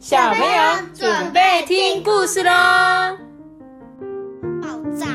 [0.00, 2.50] 小朋友准备听故事喽！
[4.62, 5.06] 爆炸，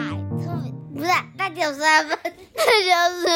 [0.95, 2.19] 不是那九十二分，
[2.53, 3.27] 那就是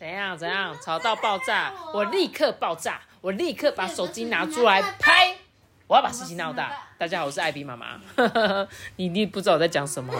[0.00, 5.36] 怎样怎样吵到爆炸，我立刻爆炸，我立刻把手机拿出来拍，
[5.86, 6.72] 我要把事情闹大。
[6.98, 8.00] 大家好，我是艾比妈妈。
[8.96, 10.12] 你你不知道我在讲什么？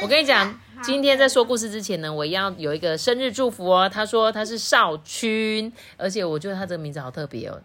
[0.00, 3.88] 我跟你讲，今天在说故事之前呢，我要有一个生日祝福哦。
[3.92, 7.60] 他说他是少君，而且我觉得他这个名字好特别哦。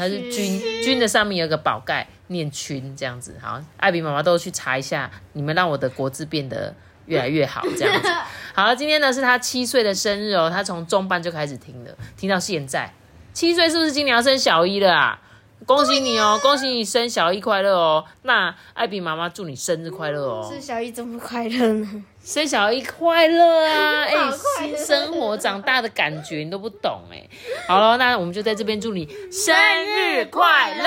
[0.00, 3.36] 他是君，君的上面有个宝盖，念君这样子。
[3.38, 8.08] 好，艾比妈妈都去查一下，你们让我的国字变得越来越好，这样子。
[8.56, 12.90] 好，今天呢是他七岁的生日哦，他从中班就开始听了，听到现在。
[13.34, 15.20] 七岁是不是今年要升小一了啊？
[15.66, 18.06] 恭喜你哦，恭喜你生小一快乐哦。
[18.22, 20.50] 那艾比妈妈祝你生日快乐哦。
[20.50, 22.04] 是小一怎么快乐呢？
[22.22, 24.04] 生小一快乐啊！
[24.08, 24.14] 哎，
[24.58, 27.22] 新生活长大的感觉你都不懂哎。
[27.66, 29.54] 好了，那我们就在这边祝你生
[29.86, 30.84] 日快乐。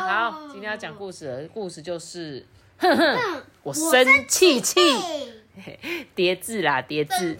[0.00, 2.44] 好，今天要讲故事了，故事就是
[2.78, 4.80] 哼哼，我生气气，
[6.14, 7.38] 叠字啦，叠字，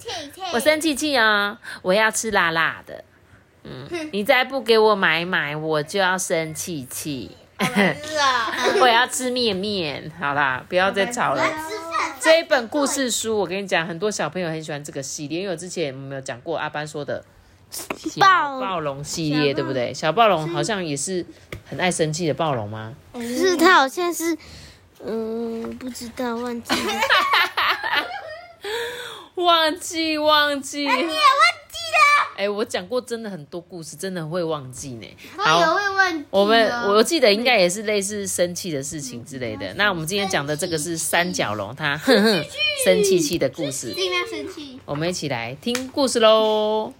[0.52, 3.04] 我生气气啊，我要吃辣辣的。
[3.64, 7.36] 嗯，你再不给我买买，我就要生气气。
[8.80, 10.10] 我要吃面面。
[10.20, 11.44] 好啦，不要再吵了。
[12.20, 17.24] 这一本故事书，我跟你讲，很多小朋友很喜欢这个系列，因为我之前我们有讲过阿班说的
[17.70, 18.20] 小
[18.60, 19.94] 暴龙系列，对不对？
[19.94, 21.24] 小暴龙好像也是
[21.68, 22.94] 很爱生气的暴龙吗？
[23.12, 24.36] 不是，他好像是，
[25.04, 26.92] 嗯，不知道，忘记了，
[29.36, 30.86] 忘 记忘记。
[30.86, 31.02] 你
[32.38, 35.16] 哎，我讲过真的很多故事，真的会忘记呢。
[35.36, 36.24] 他也会忘记。
[36.30, 39.74] 我们我记得应该也是类似生气的事情之类的。
[39.74, 42.44] 那我们今天讲的这个是三角龙，它哼哼
[42.84, 43.92] 生气气的故事。
[43.92, 44.78] 尽量生气。
[44.84, 46.92] 我们一起来听故事喽。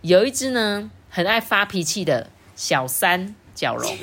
[0.00, 3.94] 有一只呢，很爱发脾气的小三角龙。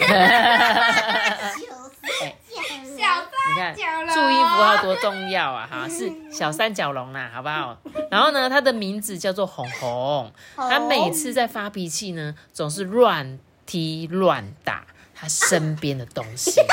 [3.51, 3.75] 你看，
[4.07, 5.67] 注意符号多重要啊！
[5.69, 7.77] 哈， 是小三角龙啦，好不好？
[8.09, 10.31] 然后呢，它的名字叫做红红。
[10.55, 16.51] 它每次在发脾气呢，总是乱踢乱打它身边的东西。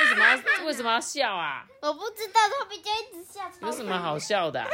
[0.00, 1.64] 为什么要为什么要笑啊？
[1.80, 3.42] 我不知道，它比较一直笑。
[3.66, 4.64] 有什么好笑的？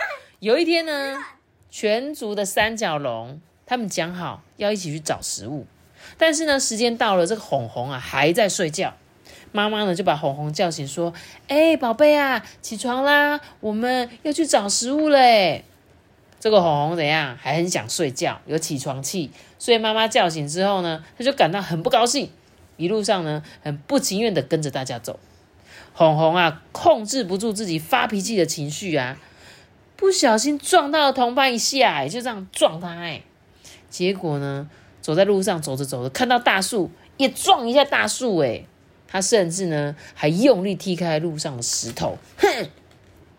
[0.41, 1.23] 有一天呢，
[1.71, 5.67] 全族的三角龙他们讲好要一起去找食物，
[6.19, 8.95] 但是呢，时间到了，这个红红啊还在睡觉。
[9.53, 11.13] 妈妈呢就把红红叫醒，说
[11.49, 15.65] ：“哎，宝贝啊，起床啦，我们要去找食物嘞。”
[16.39, 17.37] 这个红红怎样？
[17.37, 22.31] 还很想睡觉，有起床气，所以妈妈叫醒之后呢，他就感到很不高兴，
[22.77, 25.19] 一路上呢很不情愿的跟着大家走。
[25.93, 29.19] 红红啊，控制不住自己发脾气的情绪啊，
[29.97, 33.23] 不小心撞到了同伴一下，就这样撞他，哎，
[33.91, 34.71] 结果呢，
[35.03, 38.65] 走在路上走着走着，看到大树，也撞一下大树，哎。
[39.11, 42.17] 他甚至呢，还用力踢开路上的石头。
[42.39, 42.69] 哼！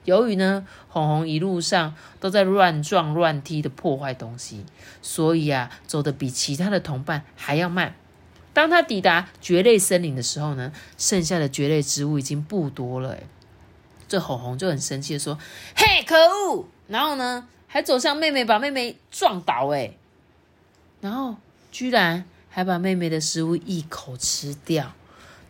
[0.04, 4.66] 由于呢，红红一路上都在乱撞乱踢的破坏东西，
[5.02, 7.96] 所以啊，走的比其他的同伴还要慢。
[8.52, 13.16] 当他抵达蕨类森林的时候呢，剩下的蕨类植物已经不多了。
[14.08, 15.38] 这红红就很生气的说
[15.78, 19.70] ：“嘿，可恶！”然后呢，还走向妹妹，把妹妹撞倒。
[19.70, 19.94] 哎，
[21.00, 21.38] 然后
[21.72, 24.94] 居然还把妹妹的食物一口吃掉。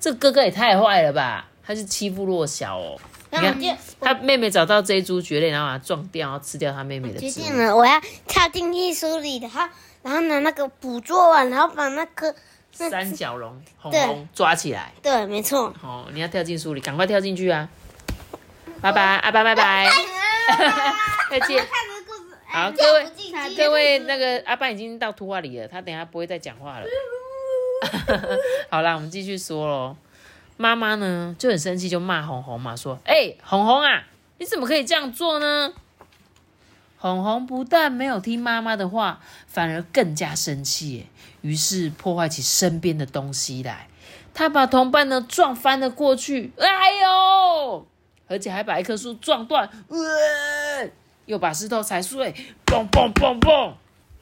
[0.01, 1.47] 这哥哥也太坏了吧！
[1.63, 2.99] 他是欺负弱小哦。
[3.29, 7.19] 你看，他妹妹找到这一株蕨类，然后把它撞掉，然后吃掉他妹妹的。
[7.19, 9.61] 决定了，我要跳进艺术里，然后
[10.01, 12.35] 然后拿那个捕捉网，然后把那个
[12.71, 14.91] 三角龙红红抓起来。
[15.01, 15.73] 对，没错。
[15.81, 17.69] 哦，你要跳进书里，赶快跳进去啊！
[18.81, 19.87] 拜拜，阿爸，拜拜，
[21.29, 21.63] 再见。
[22.47, 23.05] 好，各位，
[23.55, 26.85] 各位，那个阿爸已经到图画里了，他等下不会再讲话了。
[28.69, 29.95] 好啦，我们继续说喽。
[30.57, 34.03] 妈妈呢就很生气，就骂红红嘛，说：“哎，红红啊，
[34.37, 35.73] 你怎么可以这样做呢？”
[36.99, 41.07] 红红不但没有听妈妈的话，反而更加生气，
[41.41, 43.87] 于是破坏起身边的东西来。
[44.35, 46.67] 他把同伴呢撞翻了过去，哎
[47.01, 47.87] 呦！
[48.27, 49.67] 而且还把一棵树撞断，
[51.25, 52.33] 又把石头踩碎，
[52.67, 53.73] 嘣嘣嘣嘣。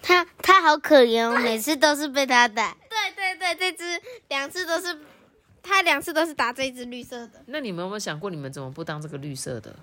[0.01, 2.77] 他他好可怜哦，每次都是被他打。
[3.55, 3.83] 这只
[4.27, 4.97] 两次都是，
[5.61, 7.41] 他两次都是打这只绿色的。
[7.47, 9.75] 那你们有没有想过，你们怎么不当这个绿色的？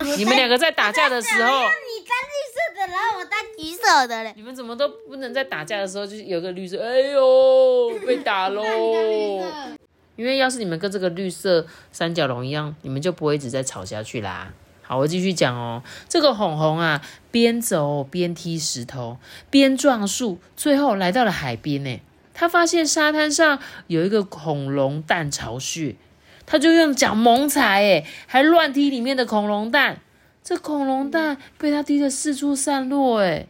[0.00, 4.32] 你们两个在打架的时候，你当绿色的，然后我当橘色的嘞。
[4.36, 6.82] 你们怎么都不能在打架的时候，就是有个绿色？
[6.82, 8.62] 哎呦，被打喽！
[10.16, 14.52] 因为要是你们跟这个绿色三角龙一样，你们就不会一直在吵下去啦。
[14.82, 15.82] 好，我继续讲哦。
[16.08, 17.00] 这个红红啊，
[17.30, 19.18] 边走边踢石头，
[19.48, 22.00] 边撞树，最后来到了海边呢。
[22.34, 25.96] 他发现沙滩上有一个恐龙蛋巢穴，
[26.44, 30.00] 他就用脚猛踩，哎，还乱踢里面的恐龙蛋。
[30.42, 33.46] 这恐龙蛋被他踢得四处散落，哎，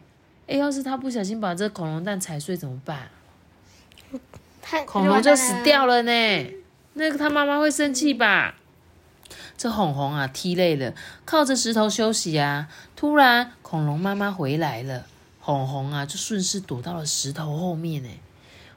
[0.47, 3.09] 哎，要是他不小心把这恐龙蛋踩碎怎么办？
[4.85, 6.53] 恐龙就死掉了呢。
[6.93, 8.55] 那个他妈妈会生气吧？
[9.57, 10.93] 这红红啊，踢累了，
[11.25, 12.69] 靠着石头休息啊。
[12.95, 15.05] 突然，恐龙妈妈回来了，
[15.41, 18.09] 红红啊，就顺势躲到了石头后面呢。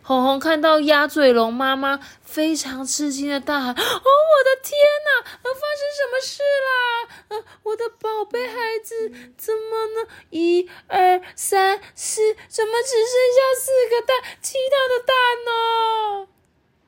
[0.08, 4.72] 红红看到鸭嘴龙妈妈，非常吃惊的大喊：“哦，我的天
[5.04, 5.22] 哪！
[5.42, 7.44] 发生什么事啦？
[7.64, 10.08] 我的宝贝孩子怎么呢？
[10.30, 14.16] 一二三四，怎么只剩下四个蛋？
[14.40, 15.14] 其他的蛋
[15.44, 16.28] 呢？”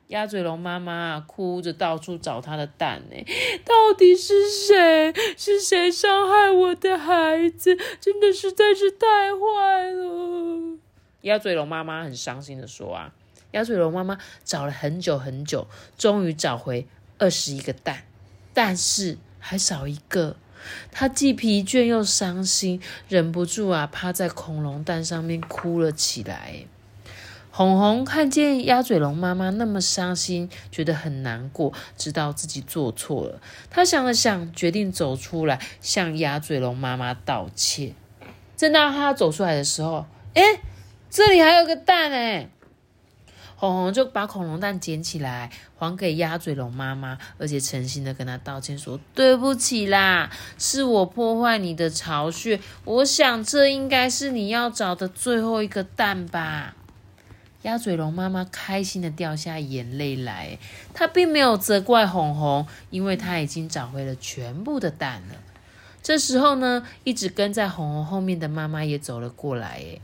[0.09, 3.23] 鸭嘴龙妈妈哭着到处找它的蛋呢，
[3.63, 5.13] 到底是谁？
[5.37, 7.77] 是谁伤害我的孩子？
[7.99, 10.60] 真的实在是太坏了。
[11.21, 13.13] 鸭嘴龙妈妈很伤心的说：“啊，
[13.51, 16.87] 鸭嘴龙妈妈找了很久很久，终于找回
[17.19, 18.03] 二十一个蛋，
[18.53, 20.35] 但是还少一个。
[20.91, 26.65] 她既疲倦又伤心，忍不住啊，趴在恐龙蛋上面哭了起来。
[27.53, 33.41] 红红看见鸭嘴龙妈妈那么伤心，觉得很难过，知道自己做错了。
[33.69, 37.93] 他想了想，决定走出来向鸭嘴龙妈妈道歉。
[38.55, 40.61] 正当他走出来的时候，哎！
[41.11, 42.47] 这里还有个蛋哎，
[43.57, 52.61] 红红就把恐龙蛋捡起来还给鸭嘴龙妈妈，而且诚心的跟他道歉说：“对不起啦，是我破坏你的巢穴。
[52.85, 56.77] 我想这应该是你要找的最后一个蛋吧。”
[57.63, 60.57] 鸭嘴龙妈妈开心的掉下眼泪来，
[60.93, 65.35] 她并没有责怪红红，因为她已经找回了全部的蛋了。
[66.01, 69.99] 这时候呢，一直跟在红红后面的妈妈也走了过来，哎。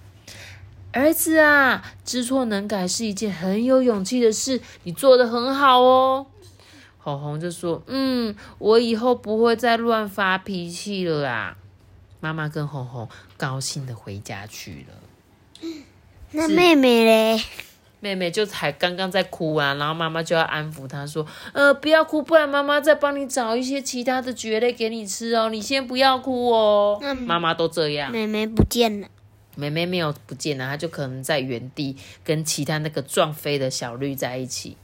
[0.98, 6.26] 儿子啊，知错能改是一件很有勇气的事，你做的很好哦。
[6.98, 11.56] 红红就说：“嗯，我以后不会再乱发脾气了啦。”
[12.20, 13.08] 妈妈跟红红
[13.38, 15.70] 高兴的回家去了。
[16.32, 17.42] 那妹妹嘞？
[18.00, 25.50] 妹妹就才刚刚在哭啊，然后妈妈就要安抚她说：“呃，不要哭，不然妈妈再帮你找一些其他的蕨类给你吃哦。
[25.50, 28.12] 你先不要哭哦。”妈妈都这样。
[28.12, 29.08] 妹妹不见了。
[29.58, 34.78] 妹妹没有不见了，她就可能在原地跟其他那个撞飞的小绿在一起。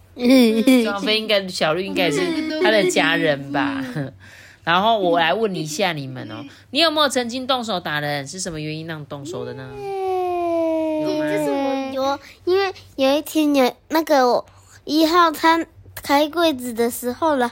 [0.84, 2.20] 撞飞应该小绿应该是
[2.62, 3.84] 他的家人吧。
[4.64, 8.28] 然后我来问一下你们哦，你有没有曾经动手打人？
[8.28, 9.70] 是什么原因让动手的呢？
[9.75, 14.46] 就是我有，因为有一天有那个
[14.86, 15.66] 一号他
[15.96, 17.52] 开柜子的时候了，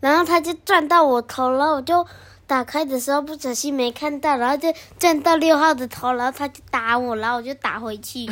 [0.00, 2.06] 然后他就撞到我头了，我就。
[2.52, 4.68] 打开的时候不小心没看到，然后就
[4.98, 8.28] 撞到六号的头，然后他就打我，然后我就打回去。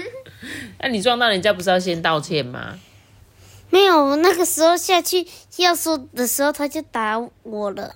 [0.78, 2.78] 那你撞到人家不是要先道歉吗？
[3.70, 7.94] 没有，我那个时候下去要说的时候他就打我了。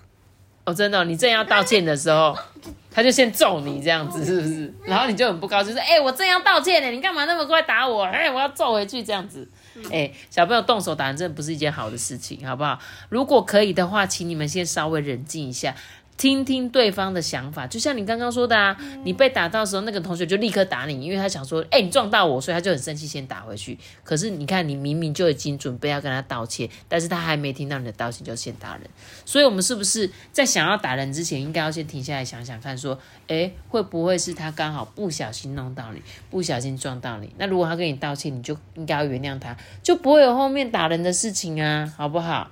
[0.64, 2.34] 哦，真的，你正要道歉的时候，
[2.90, 4.72] 他就先揍你这样子，是不是？
[4.87, 8.05] 然后你就很不高兴，说：“哎，我正要道歉呢，你干嘛那么快打我？
[8.05, 9.46] 哎，我要揍回去这样子。”
[9.90, 12.78] 哎，小朋友动手打人真的不是一件好的事情，好不好？
[13.08, 15.74] 如果可以的话，请你们先稍微冷静一下。
[16.22, 23.76] 听听对方的想法，就像你刚刚说的啊，你被打到的时候，那个同学就立刻打你，因为他想说，哎，你撞到我，所以他就很生气，先打回去。
[24.05, 28.82] 可是你看，你明明就已经准备要跟他道歉，但是他还没听到你的道歉就先打人。
[29.24, 36.00] 所以，我们是不是在想要打人之前，应该要先停下来想想看，说，哎，会不会是他刚好不小心弄到你，
[36.31, 37.34] 不小心撞到你？
[37.36, 42.48] 那如果他跟你道歉，你就应该要原谅他，就不会有后面打人的事情啊，好不好？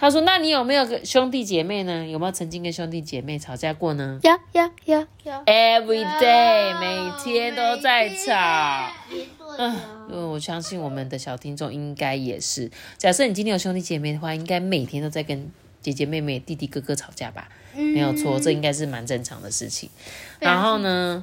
[0.00, 2.06] 他说：“那你有没有个兄弟姐妹呢？
[2.06, 8.90] 有没有曾经跟兄弟姐妹吵架过呢？”有有有有，Every day，每天都在吵。
[9.58, 9.76] 嗯，
[10.08, 12.70] 因为我相信我们的小听众应该也是。
[12.96, 15.50] 假设你今天有兄弟姐妹的话，应该每天都在跟
[15.82, 17.50] 姐姐妹妹、弟弟哥哥吵架吧？
[17.74, 19.90] 没有错，这应该是蛮正常的事情。
[20.38, 21.22] 然后呢，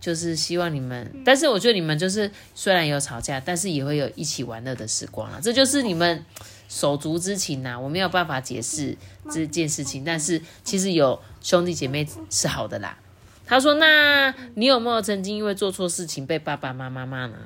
[0.00, 5.40] 就是希望你们，但是我觉得你们就是虽然有吵架，但是也会有一起玩乐的时光啊。
[5.42, 6.24] 这就是你们。
[6.70, 8.94] 手足之情呐，我没有办法解释
[9.30, 12.98] 这件事情，但是其实有兄弟姐妹是好的啦。
[13.46, 17.38] 他说：“那你有没有曾经因为做错事情被爸爸妈妈骂呢？”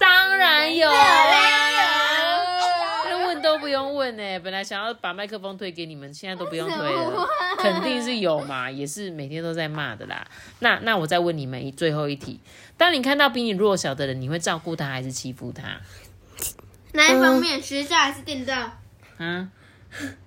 [0.00, 0.94] 当然有啊，
[3.70, 4.40] 用问呢。
[4.40, 7.26] 本来想要把麦克风推给你们，现在都不用推了，
[7.58, 10.26] 肯定是有嘛，也是每天都在骂的啦。
[10.58, 12.40] 那那我再问你们一最后一题：
[12.76, 15.80] 当你看到比你弱小的人，你会照顾他还是欺负他？
[16.92, 17.62] 哪一方面？
[17.62, 18.54] 学校还是电动？
[19.18, 19.48] 啊，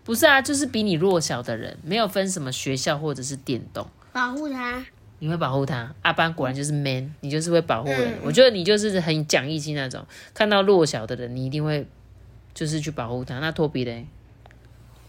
[0.03, 3.85] 不是啊，就是比你弱小的人，没有分什么学校或者是电动。
[4.11, 4.85] 保护他。
[5.19, 5.95] 你会保护他。
[6.01, 8.13] 阿班果然就是 man，你就是会保护人。
[8.23, 11.87] 我觉得你就是很讲义气那种，看到弱小的人，你一定会
[12.53, 13.39] 就是去保护他。
[13.39, 14.05] 那托比嘞？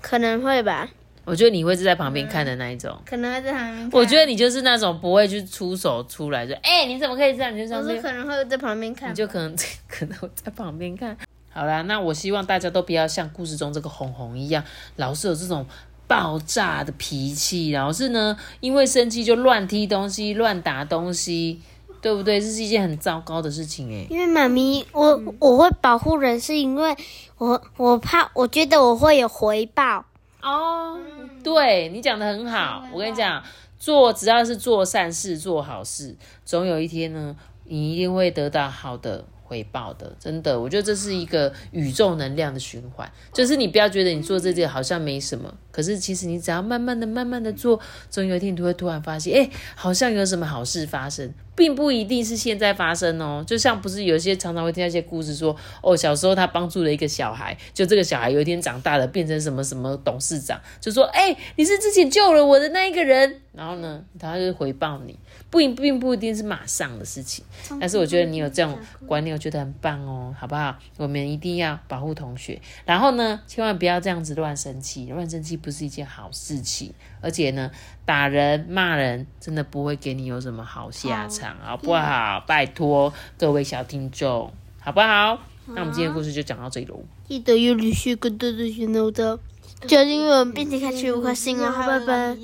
[0.01, 0.89] 可能会吧。
[1.25, 2.95] 我觉得你会是在旁边看的那一种。
[3.07, 3.91] 可能会在旁边。
[3.93, 7.55] 我觉得你就是那种不会去出手出来，说哎、你怎么可以这样？
[7.55, 9.15] 你就这样子，我是可能会在旁边看你。
[9.15, 9.57] 就可能
[9.89, 11.17] 可能会在旁边看。
[11.51, 14.63] 好啦，那我希望大家都不要像故事中这个红红一样，
[14.97, 15.65] 老是有这种
[16.07, 21.63] 爆炸的脾气，然后是呢，因为生气就乱踢东西、乱打东西，
[22.05, 22.39] 对不对？
[22.39, 24.07] 这是一件很糟糕的事情哎。
[24.11, 26.95] 因为妈咪，我我会保护人，是因为
[27.39, 30.05] 我我怕，我觉得我会有回报。
[30.43, 30.99] 哦，
[31.43, 33.43] 对你讲的很好，我跟你讲，
[33.79, 37.35] 做只要是做善事、做好事，总有一天呢，
[37.65, 40.15] 你一定会得到好的回报的。
[40.21, 51.33] 真的，我觉得这是一个宇宙能量的循环，就是你不要觉得你做这件好像没什么，可是其实你只要慢慢的、慢慢的做，总有一天你会突然发现，哎，好像有什么好事发生。
[51.57, 65.17] 并不一定是现在发生哦，就像不是有些常常会听到一些故事说，哦，小时候他帮助了一个小孩，就这个小孩有一天长大了变成什么什么董事长，就说，哎、你是之前救了我的那一个人，然后呢，他就回报你，
[65.49, 67.45] 不一并不一定是马上的事情，
[67.79, 68.77] 但是我觉得你有这种
[69.07, 70.77] 观念，我觉得很棒哦，好不好？
[70.97, 76.93] 我们一定要保护同学，然后呢，千万不要这样子乱生气，乱生气不是一件好事情，
[77.23, 77.71] 而且呢，
[78.05, 82.45] 打人骂人真的不会给你有什么好下场，好不好？
[82.47, 85.41] 拜托各位小听众，好不好？
[85.67, 87.03] 那我们今天的故事就讲到这里喽。
[87.27, 89.41] 记得有旅序跟豆豆选豆的，
[89.89, 92.37] 就因为我们并且开启五颗星哦，拜拜。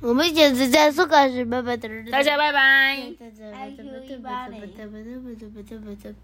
[0.00, 1.78] 我们简直在说开始，拜拜。
[1.78, 3.10] 大家拜拜。
[3.18, 3.30] 拜
[4.22, 6.14] 拜。